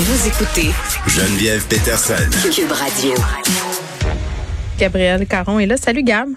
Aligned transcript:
Vous 0.00 0.28
écoutez 0.28 0.70
Geneviève 1.08 1.66
Peterson. 1.66 2.30
Cube 2.54 2.70
Radio. 2.70 3.14
Gabrielle 4.78 5.26
Caron 5.26 5.58
est 5.58 5.66
là. 5.66 5.76
Salut 5.76 6.04
Gab. 6.04 6.28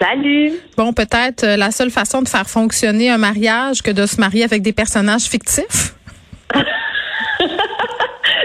Salut. 0.00 0.54
Bon, 0.76 0.92
peut-être 0.92 1.44
euh, 1.44 1.56
la 1.56 1.70
seule 1.70 1.90
façon 1.90 2.22
de 2.22 2.28
faire 2.28 2.48
fonctionner 2.50 3.08
un 3.08 3.16
mariage 3.16 3.82
que 3.82 3.92
de 3.92 4.04
se 4.04 4.20
marier 4.20 4.42
avec 4.42 4.62
des 4.62 4.72
personnages 4.72 5.26
fictifs? 5.26 5.94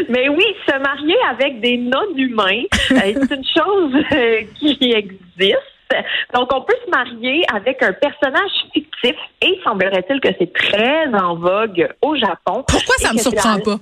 Mais 0.10 0.30
oui, 0.30 0.46
se 0.68 0.80
marier 0.80 1.18
avec 1.32 1.60
des 1.60 1.78
non-humains, 1.78 2.66
euh, 2.92 3.26
c'est 3.28 3.36
une 3.36 3.44
chose 3.58 4.06
euh, 4.12 4.42
qui 4.60 4.92
existe. 4.92 5.58
Donc, 6.32 6.54
on 6.54 6.62
peut 6.62 6.76
se 6.86 6.92
marier 6.92 7.44
avec 7.52 7.82
un 7.82 7.94
personnage 7.94 8.52
fictif 8.72 9.16
et 9.42 9.60
semblerait-il 9.64 10.20
que 10.20 10.30
c'est 10.38 10.54
très 10.54 11.08
en 11.08 11.38
vogue 11.38 11.90
au 12.04 12.16
Japon. 12.16 12.64
Pourquoi 12.68 12.96
ça 13.00 13.14
me 13.14 13.18
surprend 13.18 13.60
pas? 13.60 13.80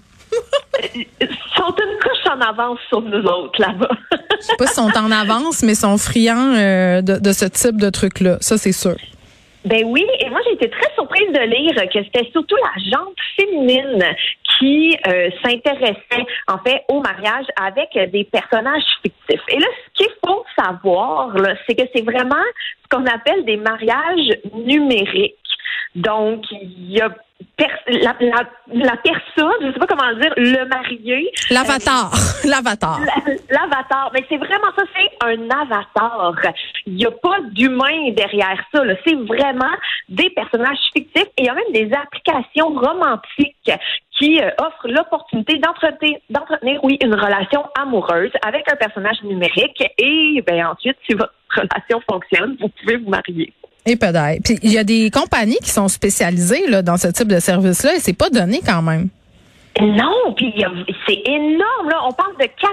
Ils 0.95 1.07
sont 1.55 1.75
une 1.75 1.99
couche 1.99 2.31
en 2.31 2.39
avance 2.41 2.79
sur 2.89 3.01
nous 3.01 3.23
autres 3.23 3.59
là-bas. 3.59 3.89
Je 4.11 4.45
sais 4.45 4.55
pas 4.57 4.67
s'ils 4.67 4.83
sont 4.83 4.97
en 4.97 5.11
avance, 5.11 5.63
mais 5.63 5.75
sont 5.75 5.97
friands 5.97 6.55
euh, 6.55 7.01
de, 7.01 7.19
de 7.19 7.31
ce 7.31 7.45
type 7.45 7.77
de 7.79 7.89
truc-là. 7.89 8.37
Ça, 8.41 8.57
c'est 8.57 8.71
sûr. 8.71 8.95
Ben 9.63 9.83
oui, 9.85 10.03
et 10.19 10.29
moi 10.29 10.39
j'ai 10.43 10.53
été 10.53 10.69
très 10.71 10.91
surprise 10.95 11.31
de 11.31 11.39
lire 11.39 11.75
que 11.91 12.03
c'était 12.03 12.27
surtout 12.31 12.55
la 12.55 12.83
jante 12.91 13.15
féminine 13.37 14.03
qui 14.57 14.97
euh, 15.07 15.29
s'intéressait 15.43 16.25
en 16.47 16.57
fait 16.57 16.83
au 16.89 16.99
mariage 16.99 17.45
avec 17.61 18.11
des 18.11 18.23
personnages 18.23 18.81
fictifs. 19.03 19.43
Et 19.49 19.59
là, 19.59 19.67
ce 19.85 20.03
qu'il 20.03 20.13
faut 20.25 20.43
savoir, 20.57 21.35
c'est 21.67 21.75
que 21.75 21.83
c'est 21.93 22.01
vraiment 22.01 22.43
ce 22.83 22.95
qu'on 22.95 23.05
appelle 23.05 23.45
des 23.45 23.57
mariages 23.57 24.35
numériques. 24.51 25.35
Donc, 25.93 26.45
il 26.51 26.93
y 26.93 27.01
a 27.01 27.09
la, 27.87 28.15
la, 28.19 28.43
la 28.73 28.97
personne, 28.97 29.53
je 29.61 29.71
sais 29.73 29.79
pas 29.79 29.87
comment 29.87 30.13
dire, 30.19 30.33
le 30.37 30.65
marié, 30.65 31.31
L'avatar. 31.49 32.11
L'avatar. 32.45 32.99
la- 33.01 33.33
L'avatar, 33.49 34.11
mais 34.13 34.25
c'est 34.29 34.37
vraiment 34.37 34.71
ça, 34.75 34.83
c'est 34.95 35.27
un 35.27 35.49
avatar. 35.49 36.33
Il 36.85 36.95
n'y 36.95 37.05
a 37.05 37.11
pas 37.11 37.37
d'humain 37.51 38.11
derrière 38.11 38.61
ça. 38.73 38.81
C'est 39.05 39.15
vraiment 39.15 39.71
des 40.09 40.29
personnages 40.31 40.77
fictifs 40.93 41.25
et 41.37 41.43
il 41.43 41.45
y 41.45 41.49
a 41.49 41.53
même 41.53 41.71
des 41.73 41.91
applications 41.93 42.69
romantiques 42.69 43.71
qui 44.17 44.39
euh, 44.41 44.49
offrent 44.59 44.87
l'opportunité 44.87 45.57
d'entretenir, 45.57 46.17
d'entretenir, 46.29 46.79
oui, 46.83 46.97
une 47.03 47.15
relation 47.15 47.65
amoureuse 47.79 48.31
avec 48.45 48.71
un 48.71 48.75
personnage 48.75 49.21
numérique 49.23 49.83
et 49.97 50.41
ben 50.45 50.65
ensuite, 50.67 50.97
si 51.09 51.15
votre 51.15 51.33
relation 51.55 52.01
fonctionne, 52.09 52.55
vous 52.59 52.69
pouvez 52.69 52.97
vous 52.97 53.09
marier. 53.09 53.53
Et 53.85 53.95
peut-être. 53.95 54.43
Puis 54.43 54.59
il 54.61 54.71
y 54.71 54.77
a 54.77 54.83
des 54.83 55.09
compagnies 55.09 55.57
qui 55.61 55.71
sont 55.71 55.87
spécialisées 55.87 56.67
là, 56.67 56.81
dans 56.81 56.97
ce 56.97 57.07
type 57.07 57.27
de 57.27 57.39
service-là 57.39 57.95
et 57.95 57.99
c'est 57.99 58.13
pas 58.13 58.29
donné 58.29 58.61
quand 58.65 58.81
même. 58.81 59.09
Non, 59.81 60.33
puis 60.35 60.53
c'est 61.07 61.27
énorme. 61.27 61.89
Là. 61.89 62.01
On 62.07 62.11
parle 62.11 62.37
de 62.37 62.45
400 62.45 62.71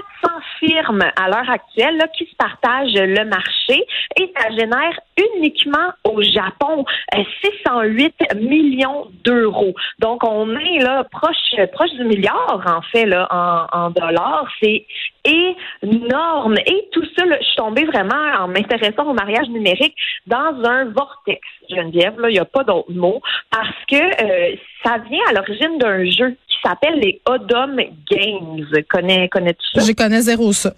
firmes 0.59 1.03
à 1.15 1.27
l'heure 1.27 1.49
actuelle 1.49 1.97
là, 1.97 2.07
qui 2.07 2.25
se 2.25 2.35
partagent 2.35 2.93
le 2.93 3.25
marché 3.25 3.83
et 4.19 4.31
ça 4.37 4.49
génère 4.51 4.99
uniquement 5.35 5.91
au 6.03 6.21
Japon 6.21 6.85
euh, 7.15 7.23
608 7.43 8.35
millions 8.35 9.07
d'euros. 9.23 9.73
Donc 9.99 10.23
on 10.23 10.55
est 10.55 10.79
là 10.79 11.03
proche 11.11 11.67
proche 11.73 11.91
du 11.93 12.03
milliard 12.03 12.61
en 12.65 12.81
fait 12.81 13.05
là 13.05 13.27
en, 13.31 13.85
en 13.85 13.89
dollars. 13.89 14.47
C'est 14.61 14.85
énorme 15.25 16.57
et 16.65 16.87
tout 16.91 17.03
ça. 17.17 17.25
là, 17.25 17.37
je 17.39 17.45
suis 17.45 17.55
tombée 17.55 17.85
vraiment 17.85 18.15
en 18.39 18.47
m'intéressant 18.47 19.09
au 19.09 19.13
mariage 19.13 19.49
numérique 19.49 19.95
dans 20.27 20.63
un 20.63 20.85
vortex. 20.85 21.41
Geneviève, 21.69 22.19
là, 22.19 22.29
il 22.29 22.33
n'y 22.33 22.39
a 22.39 22.45
pas 22.45 22.63
d'autre 22.63 22.91
mot 22.91 23.21
parce 23.51 23.75
que 23.89 23.95
euh, 23.95 24.55
ça 24.83 24.97
vient 25.09 25.23
à 25.29 25.33
l'origine 25.33 25.77
d'un 25.77 26.05
jeu 26.05 26.35
qui 26.61 26.67
s'appelle 26.67 26.99
les 26.99 27.21
Odom 27.27 27.77
Games. 28.09 28.65
Connais, 28.89 29.29
connais-tu 29.29 29.79
ça? 29.79 29.85
Je 29.85 29.91
connais 29.93 30.21
zéro 30.21 30.51
ça. 30.53 30.73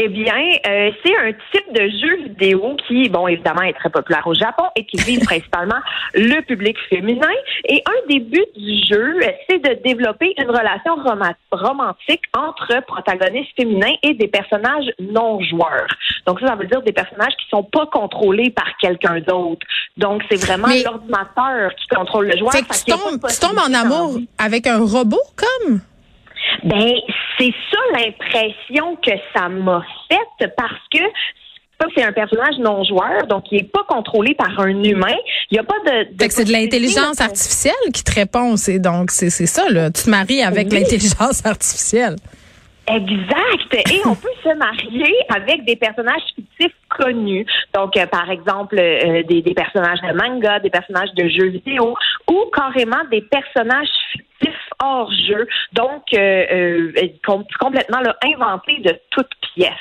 Eh 0.00 0.08
bien, 0.08 0.32
euh, 0.66 0.90
c'est 1.04 1.16
un 1.16 1.32
type 1.52 1.72
de 1.74 1.88
jeu 2.00 2.16
vidéo 2.28 2.76
qui, 2.86 3.08
bon, 3.08 3.26
évidemment, 3.26 3.62
est 3.62 3.72
très 3.72 3.90
populaire 3.90 4.24
au 4.26 4.34
Japon 4.34 4.62
et 4.76 4.84
qui 4.86 4.96
vise 4.98 5.24
principalement 5.24 5.80
le 6.14 6.40
public 6.42 6.76
féminin. 6.88 7.28
Et 7.68 7.82
un 7.84 8.08
des 8.08 8.20
buts 8.20 8.44
du 8.56 8.74
jeu, 8.88 9.16
euh, 9.22 9.30
c'est 9.48 9.58
de 9.58 9.82
développer 9.82 10.34
une 10.38 10.48
relation 10.50 10.94
roma- 11.04 11.34
romantique 11.50 12.22
entre 12.36 12.80
protagonistes 12.86 13.50
féminins 13.56 13.94
et 14.04 14.14
des 14.14 14.28
personnages 14.28 14.86
non 15.00 15.40
joueurs. 15.42 15.88
Donc 16.26 16.38
ça, 16.40 16.46
ça 16.48 16.54
veut 16.54 16.66
dire 16.66 16.82
des 16.82 16.92
personnages 16.92 17.34
qui 17.40 17.48
sont 17.50 17.64
pas 17.64 17.86
contrôlés 17.86 18.50
par 18.50 18.76
quelqu'un 18.80 19.18
d'autre. 19.20 19.66
Donc 19.96 20.22
c'est 20.30 20.40
vraiment 20.40 20.68
l'ordinateur 20.84 21.72
qui 21.74 21.88
contrôle 21.88 22.26
le 22.28 22.38
joueur. 22.38 22.52
Fait 22.52 22.62
que 22.62 22.72
tu 22.72 22.84
tombes, 22.92 23.20
tu 23.28 23.40
tombes 23.40 23.58
en 23.58 23.74
amour 23.74 24.18
avec 24.38 24.66
un 24.68 24.78
robot 24.78 25.20
comme? 25.36 25.80
Ben, 26.64 26.92
c'est 27.38 27.52
ça 27.70 27.78
l'impression 27.94 28.96
que 28.96 29.12
ça 29.34 29.48
m'a 29.48 29.82
faite 30.10 30.50
parce 30.56 30.72
que 30.92 30.98
c'est 31.94 32.02
un 32.02 32.12
personnage 32.12 32.56
non 32.58 32.82
joueur, 32.82 33.26
donc 33.28 33.44
il 33.52 33.60
est 33.60 33.72
pas 33.72 33.84
contrôlé 33.88 34.34
par 34.34 34.58
un 34.58 34.82
humain. 34.82 35.14
Il 35.50 35.54
n'y 35.54 35.58
a 35.58 35.62
pas 35.62 35.76
de. 35.86 36.28
c'est 36.28 36.44
de 36.44 36.50
l'intelligence 36.52 37.20
artificielle 37.20 37.74
qui 37.94 38.02
te 38.02 38.12
répond. 38.12 38.56
C'est 38.56 38.80
donc 38.80 39.10
c'est 39.12 39.30
c'est 39.30 39.46
ça 39.46 39.68
là. 39.70 39.90
Tu 39.90 40.02
te 40.02 40.10
maries 40.10 40.42
avec 40.42 40.68
Oui. 40.72 40.80
l'intelligence 40.80 41.42
artificielle. 41.46 42.16
Exact. 42.90 43.90
Et 43.92 44.00
on 44.06 44.14
peut 44.14 44.28
se 44.42 44.54
marier 44.56 45.14
avec 45.28 45.64
des 45.64 45.76
personnages 45.76 46.22
fictifs 46.34 46.74
connus. 46.88 47.46
Donc, 47.74 47.96
euh, 47.96 48.06
par 48.06 48.30
exemple, 48.30 48.78
euh, 48.78 49.22
des, 49.24 49.42
des 49.42 49.54
personnages 49.54 50.00
de 50.00 50.12
manga, 50.14 50.58
des 50.60 50.70
personnages 50.70 51.12
de 51.14 51.28
jeux 51.28 51.48
vidéo 51.48 51.94
ou 52.30 52.44
carrément 52.54 53.04
des 53.10 53.20
personnages 53.22 53.88
fictifs 54.12 54.54
hors 54.82 55.10
jeu. 55.28 55.46
Donc, 55.72 56.02
euh, 56.14 56.92
com- 57.26 57.44
complètement 57.60 58.00
là, 58.00 58.16
inventés 58.24 58.78
de 58.80 58.96
toutes 59.10 59.30
pièces. 59.54 59.72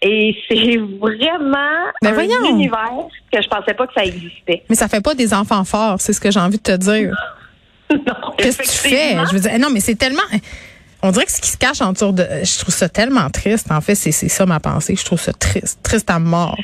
Et 0.00 0.36
c'est 0.48 0.78
vraiment 0.78 1.90
un 2.02 2.12
voyons. 2.12 2.44
univers 2.48 2.90
que 3.30 3.42
je 3.42 3.48
pensais 3.48 3.74
pas 3.74 3.86
que 3.86 3.92
ça 3.94 4.04
existait. 4.04 4.62
Mais 4.70 4.76
ça 4.76 4.88
fait 4.88 5.02
pas 5.04 5.14
des 5.14 5.34
enfants 5.34 5.64
forts, 5.64 5.96
c'est 6.00 6.12
ce 6.12 6.20
que 6.20 6.30
j'ai 6.30 6.40
envie 6.40 6.56
de 6.58 6.62
te 6.62 6.76
dire. 6.76 7.14
non, 7.90 8.32
Qu'est-ce 8.38 8.58
que 8.58 8.62
tu 8.62 8.88
fais? 8.94 9.16
Je 9.28 9.34
veux 9.34 9.40
dire, 9.40 9.50
eh 9.54 9.58
non, 9.58 9.68
mais 9.70 9.80
c'est 9.80 9.96
tellement. 9.96 10.22
On 11.06 11.10
dirait 11.10 11.26
que 11.26 11.32
ce 11.32 11.42
qui 11.42 11.50
se 11.50 11.58
cache 11.58 11.82
en 11.82 11.92
dessous 11.92 12.12
de. 12.12 12.22
Je 12.22 12.58
trouve 12.60 12.72
ça 12.74 12.88
tellement 12.88 13.28
triste. 13.28 13.70
En 13.70 13.82
fait, 13.82 13.94
c'est 13.94 14.10
ça 14.10 14.46
ma 14.46 14.58
pensée. 14.58 14.96
Je 14.96 15.04
trouve 15.04 15.20
ça 15.20 15.34
triste. 15.34 15.78
Triste 15.82 16.08
à 16.08 16.18
mort. 16.18 16.56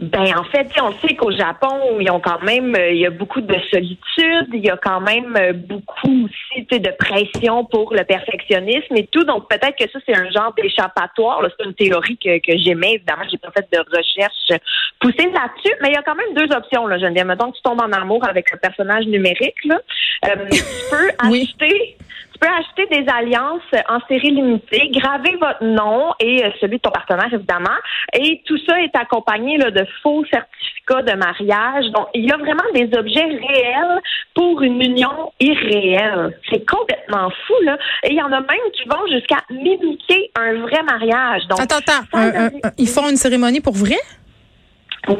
Ben 0.00 0.32
en 0.38 0.44
fait, 0.44 0.68
on 0.80 0.92
sait 1.06 1.16
qu'au 1.16 1.32
Japon, 1.32 1.98
ils 1.98 2.08
ont 2.10 2.20
quand 2.20 2.40
même, 2.42 2.74
euh, 2.76 2.92
il 2.92 3.00
y 3.00 3.06
a 3.06 3.10
beaucoup 3.10 3.40
de 3.40 3.54
solitude, 3.68 4.46
il 4.54 4.64
y 4.64 4.70
a 4.70 4.76
quand 4.76 5.00
même 5.00 5.36
euh, 5.36 5.52
beaucoup 5.52 6.24
aussi 6.26 6.64
de 6.70 6.90
pression 6.96 7.64
pour 7.64 7.92
le 7.92 8.04
perfectionnisme 8.04 8.94
et 8.94 9.08
tout. 9.08 9.24
Donc 9.24 9.48
peut-être 9.50 9.76
que 9.76 9.90
ça 9.90 9.98
c'est 10.06 10.14
un 10.14 10.30
genre 10.30 10.54
d'échappatoire. 10.56 11.42
C'est 11.58 11.66
une 11.66 11.74
théorie 11.74 12.16
que, 12.16 12.38
que 12.38 12.56
j'aimais. 12.56 12.94
Évidemment, 12.94 13.24
j'ai 13.28 13.38
pas 13.38 13.50
fait 13.50 13.66
de 13.72 13.78
recherche 13.78 14.60
poussée 15.00 15.28
là-dessus, 15.32 15.74
mais 15.82 15.88
il 15.88 15.94
y 15.94 15.96
a 15.96 16.02
quand 16.02 16.14
même 16.14 16.32
deux 16.34 16.54
options 16.54 16.86
là. 16.86 16.96
Geneviève, 16.98 17.26
mettons 17.26 17.50
que 17.50 17.56
tu 17.56 17.62
tombes 17.62 17.82
en 17.82 17.90
amour 17.92 18.24
avec 18.26 18.54
un 18.54 18.56
personnage 18.56 19.04
numérique 19.06 19.64
là, 19.64 19.80
euh, 20.26 20.46
tu 20.50 20.62
peux 20.90 21.10
Oui. 21.28 21.52
acheter. 21.60 21.97
Tu 22.40 22.46
peux 22.46 22.54
acheter 22.54 22.86
des 23.02 23.10
alliances 23.10 23.62
en 23.88 23.98
série 24.06 24.30
limitée, 24.30 24.90
graver 24.92 25.36
votre 25.40 25.64
nom 25.64 26.12
et 26.20 26.44
euh, 26.44 26.50
celui 26.60 26.76
de 26.76 26.82
ton 26.82 26.90
partenaire, 26.90 27.32
évidemment. 27.32 27.76
Et 28.12 28.42
tout 28.46 28.58
ça 28.68 28.80
est 28.80 28.94
accompagné 28.94 29.58
là, 29.58 29.72
de 29.72 29.84
faux 30.02 30.24
certificats 30.30 31.02
de 31.02 31.16
mariage. 31.16 31.86
Donc, 31.92 32.06
il 32.14 32.26
y 32.26 32.30
a 32.30 32.36
vraiment 32.36 32.62
des 32.74 32.88
objets 32.96 33.24
réels 33.24 34.00
pour 34.34 34.62
une 34.62 34.80
union 34.80 35.32
irréelle. 35.40 36.38
C'est 36.48 36.64
complètement 36.68 37.28
fou, 37.46 37.54
là. 37.64 37.76
Et 38.04 38.12
il 38.12 38.16
y 38.16 38.22
en 38.22 38.32
a 38.32 38.40
même 38.40 38.70
qui 38.72 38.88
vont 38.88 39.06
jusqu'à 39.10 39.38
mimiter 39.50 40.30
un 40.38 40.60
vrai 40.60 40.82
mariage. 40.84 41.42
Donc, 41.48 41.60
Attends, 41.60 41.78
attends. 41.78 42.56
ils 42.78 42.88
font 42.88 43.08
une 43.10 43.16
cérémonie 43.16 43.60
pour 43.60 43.74
vrai? 43.74 43.96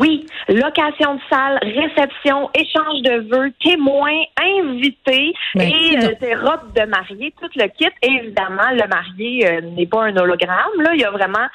Oui, 0.00 0.26
location 0.48 1.14
de 1.14 1.20
salle, 1.30 1.58
réception, 1.62 2.50
échange 2.54 3.02
de 3.02 3.28
vœux, 3.28 3.52
témoins, 3.64 4.22
invités 4.60 5.32
et 5.56 5.96
euh, 5.96 6.14
des 6.20 6.34
robes 6.34 6.72
de 6.74 6.84
mariée, 6.86 7.32
tout 7.40 7.48
le 7.56 7.66
kit. 7.68 7.86
Et 8.02 8.12
évidemment, 8.22 8.70
le 8.72 8.86
marié 8.88 9.48
euh, 9.48 9.60
n'est 9.76 9.86
pas 9.86 10.04
un 10.04 10.16
hologramme. 10.16 10.80
Là, 10.80 10.90
il 10.94 11.00
y 11.00 11.04
a 11.04 11.10
vraiment 11.10 11.46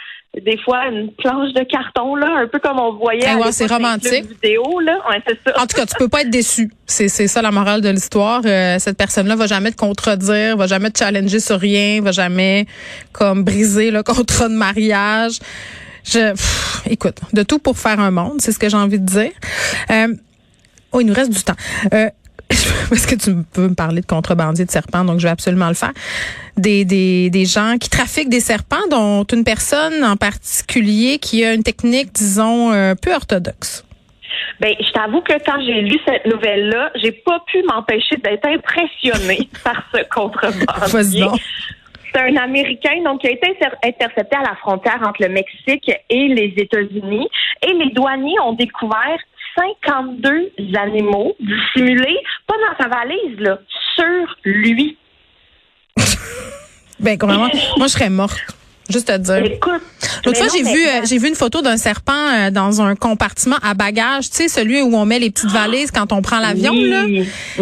des 0.41 0.57
fois 0.57 0.87
une 0.87 1.11
planche 1.11 1.53
de 1.53 1.63
carton 1.63 2.15
là, 2.15 2.27
un 2.39 2.47
peu 2.47 2.57
comme 2.57 2.79
on 2.79 2.93
voyait. 2.93 3.27
À 3.27 3.37
ouais, 3.37 3.51
c'est 3.51 3.71
romantique. 3.71 4.25
Vidéo 4.25 4.79
là, 4.79 4.97
ouais, 5.09 5.21
ça. 5.45 5.61
En 5.61 5.67
tout 5.67 5.75
cas, 5.75 5.85
tu 5.85 5.95
peux 5.97 6.09
pas 6.09 6.21
être 6.21 6.31
déçu. 6.31 6.71
C'est 6.87 7.07
c'est 7.07 7.27
ça 7.27 7.41
la 7.41 7.51
morale 7.51 7.81
de 7.81 7.89
l'histoire. 7.89 8.41
Euh, 8.45 8.77
cette 8.79 8.97
personne-là 8.97 9.35
va 9.35 9.45
jamais 9.45 9.71
te 9.71 9.77
contredire, 9.77 10.57
va 10.57 10.65
jamais 10.65 10.89
te 10.89 10.97
challenger 10.97 11.39
sur 11.39 11.59
rien, 11.59 12.01
va 12.01 12.11
jamais 12.11 12.65
comme 13.11 13.43
briser 13.43 13.91
le 13.91 14.01
contrat 14.03 14.49
de 14.49 14.55
mariage. 14.55 15.39
Je, 16.03 16.31
pff, 16.31 16.81
écoute, 16.89 17.17
de 17.33 17.43
tout 17.43 17.59
pour 17.59 17.77
faire 17.77 17.99
un 17.99 18.11
monde, 18.11 18.39
c'est 18.39 18.51
ce 18.51 18.59
que 18.59 18.69
j'ai 18.69 18.77
envie 18.77 18.99
de 18.99 19.05
dire. 19.05 19.31
Euh, 19.91 20.07
oh, 20.91 21.01
il 21.01 21.07
nous 21.07 21.13
reste 21.13 21.31
du 21.31 21.41
temps. 21.43 21.55
Euh, 21.93 22.09
parce 22.89 23.05
que 23.05 23.15
tu 23.15 23.35
peux 23.53 23.69
me 23.69 23.75
parler 23.75 24.01
de 24.01 24.05
contrebandier 24.05 24.65
de 24.65 24.71
serpents, 24.71 25.05
donc 25.05 25.19
je 25.19 25.23
vais 25.23 25.31
absolument 25.31 25.67
le 25.67 25.73
faire. 25.73 25.93
Des, 26.57 26.85
des, 26.85 27.29
des 27.29 27.45
gens 27.45 27.77
qui 27.79 27.89
trafiquent 27.89 28.29
des 28.29 28.41
serpents, 28.41 28.87
dont 28.91 29.23
une 29.23 29.43
personne 29.43 30.03
en 30.03 30.17
particulier 30.17 31.17
qui 31.19 31.43
a 31.43 31.53
une 31.53 31.63
technique, 31.63 32.11
disons, 32.13 32.71
euh, 32.71 32.95
peu 32.95 33.13
orthodoxe. 33.13 33.83
Ben, 34.59 34.73
je 34.79 34.91
t'avoue 34.91 35.21
que 35.21 35.33
quand 35.45 35.59
j'ai 35.65 35.81
lu 35.81 35.97
cette 36.07 36.25
nouvelle-là, 36.25 36.91
j'ai 37.01 37.11
pas 37.11 37.43
pu 37.47 37.63
m'empêcher 37.63 38.17
d'être 38.17 38.45
impressionnée 38.45 39.49
par 39.63 39.83
ce 39.93 40.01
contrebandier. 40.09 41.27
C'est 42.13 42.21
un 42.21 42.35
Américain 42.37 43.01
donc 43.03 43.21
qui 43.21 43.27
a 43.27 43.31
été 43.31 43.57
intercepté 43.83 44.35
à 44.35 44.41
la 44.43 44.55
frontière 44.55 44.99
entre 45.05 45.21
le 45.21 45.29
Mexique 45.29 45.91
et 46.09 46.27
les 46.27 46.53
États-Unis. 46.57 47.27
Et 47.61 47.73
les 47.73 47.89
douaniers 47.91 48.39
ont 48.45 48.53
découvert 48.53 49.17
52 49.57 50.51
animaux 50.75 51.35
dissimulés, 51.39 52.17
pas 52.47 52.55
dans 52.55 52.83
sa 52.83 52.89
valise, 52.89 53.39
là, 53.39 53.59
sur 53.95 54.37
lui. 54.43 54.97
ben, 56.99 57.17
comment, 57.17 57.37
moi, 57.77 57.87
je 57.87 57.87
serais 57.87 58.09
morte. 58.09 58.39
Juste 58.89 59.09
à 59.09 59.17
dire. 59.17 59.43
Écoute. 59.45 59.81
L'autre 60.25 60.37
fois, 60.37 60.47
j'ai 60.53 60.63
vu, 60.63 60.85
euh, 60.85 61.01
j'ai 61.05 61.17
vu 61.17 61.27
une 61.27 61.35
photo 61.35 61.61
d'un 61.61 61.77
serpent 61.77 62.13
euh, 62.13 62.51
dans 62.51 62.81
un 62.81 62.95
compartiment 62.95 63.57
à 63.61 63.73
bagages, 63.73 64.29
tu 64.29 64.37
sais, 64.37 64.47
celui 64.47 64.81
où 64.81 64.95
on 64.95 65.05
met 65.05 65.19
les 65.19 65.29
petites 65.29 65.49
valises 65.49 65.91
quand 65.91 66.11
on 66.11 66.21
prend 66.21 66.39
l'avion, 66.39 66.73
là. 66.73 67.05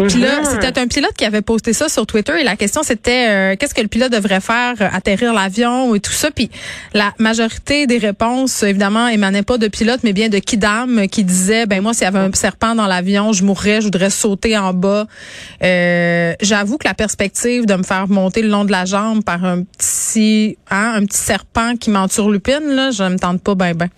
Puis 0.08 0.20
là, 0.20 0.40
mhm. 0.40 0.46
c'était 0.50 0.78
un 0.78 0.86
pilote 0.86 1.14
qui 1.16 1.24
avait 1.24 1.42
posté 1.42 1.72
ça 1.72 1.88
sur 1.88 2.06
Twitter 2.06 2.32
et 2.40 2.44
la 2.44 2.56
question 2.56 2.82
c'était 2.82 3.28
euh, 3.28 3.56
qu'est-ce 3.56 3.74
que 3.74 3.80
le 3.80 3.88
pilote 3.88 4.12
devrait 4.12 4.40
faire, 4.40 4.74
atterrir 4.92 5.32
l'avion 5.32 5.94
et 5.94 6.00
tout 6.00 6.12
ça? 6.12 6.30
Puis 6.30 6.50
la 6.94 7.12
majorité 7.18 7.86
des 7.86 7.98
réponses, 7.98 8.62
évidemment, 8.62 9.08
émanaient 9.08 9.42
pas 9.42 9.58
de 9.58 9.68
pilote, 9.68 10.00
mais 10.02 10.12
bien 10.12 10.28
de 10.28 10.38
Kidam 10.38 11.08
qui 11.08 11.24
disait, 11.24 11.66
ben 11.66 11.82
moi, 11.82 11.94
s'il 11.94 12.04
y 12.04 12.06
avait 12.06 12.18
un 12.18 12.32
serpent 12.32 12.74
dans 12.74 12.86
l'avion, 12.86 13.32
je 13.32 13.44
mourrais, 13.44 13.80
je 13.80 13.86
voudrais 13.86 14.10
sauter 14.10 14.56
en 14.56 14.72
bas. 14.72 15.06
J'avoue 15.60 16.78
que 16.78 16.86
la 16.86 16.94
perspective 16.94 17.66
de 17.66 17.74
me 17.74 17.82
faire 17.82 18.08
monter 18.08 18.42
le 18.42 18.48
long 18.48 18.64
de 18.64 18.72
la 18.72 18.84
jambe 18.84 19.22
par 19.24 19.44
un 19.44 19.62
petit, 19.62 20.56
hein, 20.70 20.94
un 20.96 21.04
petit 21.04 21.18
serpent 21.18 21.76
qui 21.76 21.90
là, 22.32 22.90
je 22.90 23.04
me 23.04 23.18
tente 23.18 23.42
pas 23.42 23.54
ben 23.54 23.74
ben. 23.74 23.88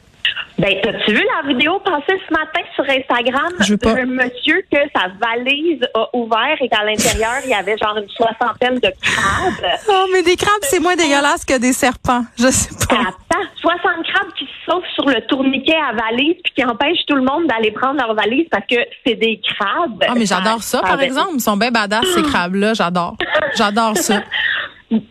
Ben, 0.56 0.72
as-tu 0.86 1.12
vu 1.12 1.24
la 1.42 1.48
vidéo 1.48 1.80
passée 1.80 2.20
ce 2.28 2.32
matin 2.32 2.60
sur 2.76 2.84
Instagram? 2.84 3.52
D'un 3.58 4.06
monsieur 4.06 4.62
que 4.70 4.78
sa 4.94 5.08
valise 5.20 5.80
a 5.94 6.08
ouvert 6.12 6.56
et 6.60 6.68
qu'à 6.68 6.84
l'intérieur, 6.84 7.40
il 7.44 7.50
y 7.50 7.54
avait 7.54 7.76
genre 7.76 7.96
une 7.96 8.08
soixantaine 8.08 8.78
de 8.78 8.92
crabes? 9.02 9.72
Oh, 9.88 10.06
mais 10.12 10.22
des 10.22 10.36
crabes, 10.36 10.62
c'est 10.62 10.78
moins 10.78 10.94
dégueulasse 10.94 11.44
que 11.44 11.58
des 11.58 11.72
serpents. 11.72 12.24
Je 12.38 12.48
sais 12.48 12.86
pas. 12.88 12.94
Attends, 12.94 13.48
60 13.60 13.80
crabes 14.06 14.32
qui 14.38 14.44
se 14.44 14.70
sauvent 14.70 14.82
sur 14.94 15.08
le 15.08 15.26
tourniquet 15.26 15.74
à 15.74 15.92
valise 15.92 16.36
puis 16.44 16.52
qui 16.54 16.64
empêchent 16.64 17.04
tout 17.08 17.16
le 17.16 17.22
monde 17.22 17.48
d'aller 17.48 17.72
prendre 17.72 18.00
leur 18.00 18.14
valise 18.14 18.46
parce 18.48 18.66
que 18.70 18.76
c'est 19.04 19.16
des 19.16 19.40
crabes. 19.42 20.04
Ah, 20.06 20.14
mais 20.16 20.26
j'adore 20.26 20.62
ça, 20.62 20.82
par 20.82 21.00
exemple. 21.02 21.32
Ils 21.34 21.40
sont 21.40 21.56
bien 21.56 21.72
badass, 21.72 22.06
ces 22.14 22.22
crabes-là. 22.22 22.74
J'adore. 22.74 23.16
J'adore 23.56 23.96
ça. 23.96 24.22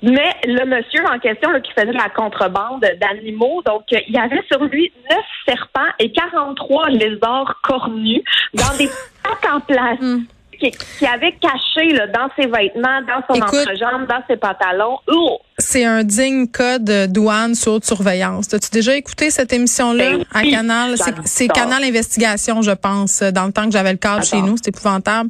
Mais 0.02 0.36
le 0.46 0.66
monsieur 0.66 1.06
en 1.06 1.20
question 1.20 1.50
qui 1.62 1.72
faisait 1.74 1.92
la 1.92 2.10
contrebande 2.10 2.86
d'animaux, 3.00 3.62
donc 3.66 3.84
il 3.92 4.14
y 4.14 4.18
avait 4.18 4.44
sur 4.52 4.64
lui 4.66 4.92
neuf 5.10 5.26
serpents 5.48 5.92
et 6.00 6.12
43 6.12 6.90
lézards 6.90 7.60
cornus 7.64 8.22
dans 8.54 8.78
des 8.78 8.88
sacs 9.24 9.54
en 9.54 9.60
plastique. 9.60 10.02
Hmm. 10.02 10.24
Qui, 10.60 11.06
avait 11.06 11.34
caché 11.34 11.92
là, 11.94 12.08
dans 12.08 12.30
ses 12.36 12.48
vêtements, 12.48 13.02
dans 13.02 13.24
son 13.28 13.42
entrejambe, 13.42 14.08
dans 14.08 14.24
ses 14.28 14.38
pantalons. 14.38 14.98
C'est 15.58 15.86
un 15.86 16.04
digne 16.04 16.48
code 16.48 17.12
douane 17.12 17.56
sur 17.56 17.74
haute 17.74 17.86
surveillance. 17.86 18.54
As-tu 18.54 18.70
déjà 18.72 18.96
écouté 18.96 19.30
cette 19.30 19.54
émission-là 19.54 20.12
ben 20.12 20.26
à 20.34 20.44
Canal? 20.44 20.96
C'est 21.26 21.48
Canal 21.48 21.84
Investigation, 21.84 22.62
je 22.62 22.72
pense, 22.72 23.22
dans 23.22 23.46
le 23.46 23.52
temps 23.52 23.66
que 23.66 23.72
j'avais 23.72 23.92
le 23.92 23.98
cadre 23.98 24.24
chez 24.24 24.42
nous. 24.42 24.56
C'est 24.58 24.70
épouvantable. 24.70 25.30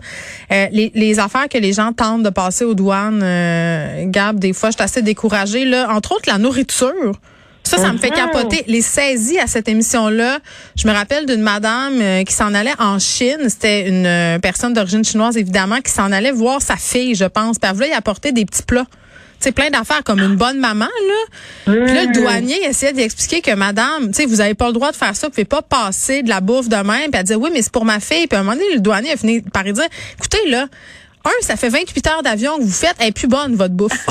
Euh, 0.52 0.68
les, 0.72 0.92
les, 0.96 1.20
affaires 1.20 1.50
que 1.50 1.58
les 1.58 1.74
gens 1.74 1.94
tentent 1.94 2.24
de 2.24 2.30
passer 2.30 2.66
aux 2.66 2.74
douanes, 2.74 3.22
euh, 3.24 4.04
Gab, 4.08 4.40
des 4.40 4.54
fois, 4.54 4.70
je 4.70 4.76
suis 4.76 4.84
assez 4.84 5.02
découragée. 5.02 5.66
Là. 5.66 5.90
Entre 5.92 6.14
autres, 6.14 6.30
la 6.30 6.38
nourriture. 6.38 7.14
Ça, 7.74 7.82
ça 7.82 7.94
me 7.94 7.98
fait 7.98 8.12
capoter. 8.12 8.64
Les 8.68 8.82
saisies 8.82 9.40
à 9.40 9.48
cette 9.48 9.68
émission-là, 9.68 10.40
je 10.78 10.88
me 10.88 10.94
rappelle 10.94 11.26
d'une 11.26 11.42
madame 11.42 12.00
euh, 12.00 12.24
qui 12.24 12.34
s'en 12.34 12.54
allait 12.54 12.74
en 12.80 13.00
Chine. 13.00 13.50
C'était 13.50 13.88
une 13.88 14.06
euh, 14.06 14.40
personne 14.40 14.74
d'origine 14.74 15.04
chinoise, 15.04 15.38
évidemment, 15.38 15.82
qui 15.82 15.92
s'en 15.92 16.12
allait 16.12 16.32
voir 16.32 16.62
sa 16.62 16.76
fille, 16.76 17.16
je 17.16 17.26
pense. 17.26 17.58
Puis 17.58 17.70
elle 17.70 17.76
voulait 17.76 17.90
y 17.90 17.94
apporter 17.94 18.32
des 18.32 18.46
petits 18.46 18.64
plats. 18.64 18.86
C'est 19.40 19.52
plein 19.52 19.70
d'affaires 19.70 20.04
comme 20.06 20.20
une 20.20 20.38
bonne 20.38 20.58
maman 20.58 20.86
là. 20.86 21.74
Puis 21.74 21.94
là 21.94 22.06
le 22.06 22.14
douanier 22.14 22.64
essayait 22.64 22.94
d'expliquer 22.94 23.42
que 23.42 23.54
madame, 23.54 24.08
tu 24.08 24.22
sais 24.22 24.26
vous 24.26 24.40
avez 24.40 24.54
pas 24.54 24.68
le 24.68 24.74
droit 24.74 24.92
de 24.92 24.96
faire 24.96 25.14
ça, 25.18 25.28
vous 25.28 25.32
pouvez 25.32 25.44
pas 25.44 25.62
passer 25.62 26.24
de 26.24 26.30
la 26.30 26.40
bouffe 26.40 26.70
de 26.70 26.78
même. 26.78 27.12
Puis 27.12 27.16
elle 27.16 27.24
disait 27.24 27.36
oui, 27.36 27.50
mais 27.52 27.62
c'est 27.62 27.72
pour 27.72 27.84
ma 27.84 28.00
fille. 28.00 28.28
Puis 28.28 28.38
à 28.38 28.40
un 28.40 28.44
moment 28.44 28.56
donné 28.56 28.76
le 28.76 28.80
douanier 28.80 29.12
a 29.12 29.18
fini 29.18 29.42
par 29.42 29.66
dire 29.66 29.84
écoutez 30.18 30.50
là, 30.50 30.68
un, 31.26 31.32
ça 31.42 31.56
fait 31.56 31.70
28 31.70 32.08
heures 32.08 32.24
d'avion 32.24 32.58
que 32.58 32.64
vous 32.64 32.72
faites, 32.72 32.96
elle 33.00 33.08
est 33.08 33.12
plus 33.12 33.28
bonne, 33.28 33.56
votre 33.56 33.74
bouffe. 33.74 33.92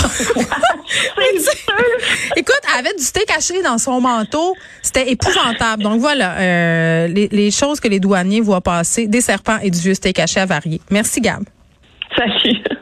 Écoute, 2.37 2.61
elle 2.73 2.79
avait 2.79 2.94
du 2.97 3.03
steak 3.03 3.26
caché 3.26 3.62
dans 3.62 3.79
son 3.79 4.00
manteau. 4.00 4.55
C'était 4.82 5.11
épouvantable. 5.11 5.82
Donc 5.82 6.00
voilà, 6.00 6.38
euh, 6.38 7.09
les, 7.09 7.29
les, 7.29 7.50
choses 7.50 7.81
que 7.81 7.88
les 7.88 8.00
douaniers 8.00 8.41
voient 8.41 8.61
passer, 8.61 9.06
des 9.06 9.20
serpents 9.20 9.59
et 9.62 9.70
du 9.70 9.79
vieux 9.79 9.94
steak 9.94 10.17
caché 10.17 10.41
à 10.41 10.47
varier. 10.47 10.81
Merci, 10.91 11.20
Gab. 11.20 11.44
Salut. 12.17 12.62